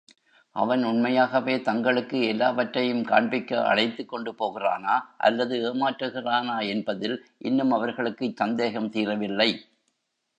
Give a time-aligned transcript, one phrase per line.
[0.55, 4.95] அவன் உண்மையாகவே தங்களுக்கு எல்லாவற்றையும் காண்பிக்க அழைத்துக்கொண்டு போகிறானா
[5.17, 7.15] அல்லது ஏமாற்றுகிறானா என்பதில்
[7.41, 9.49] இன்னும் அவர்களுக்குச் சந்தேகம் தீரவில்லை.